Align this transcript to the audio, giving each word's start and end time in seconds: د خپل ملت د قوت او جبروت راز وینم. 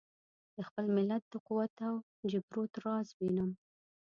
د 0.55 0.57
خپل 0.67 0.85
ملت 0.95 1.23
د 1.29 1.35
قوت 1.47 1.75
او 1.87 1.95
جبروت 2.31 2.73
راز 2.85 3.07
وینم. 3.17 3.51